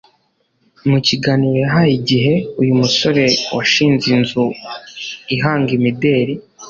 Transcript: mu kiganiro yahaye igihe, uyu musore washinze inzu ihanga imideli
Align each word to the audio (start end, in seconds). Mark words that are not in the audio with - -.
mu 0.89 0.97
kiganiro 1.07 1.57
yahaye 1.63 1.91
igihe, 1.99 2.33
uyu 2.61 2.73
musore 2.81 3.23
washinze 3.55 4.05
inzu 4.15 4.43
ihanga 5.35 5.69
imideli 5.77 6.33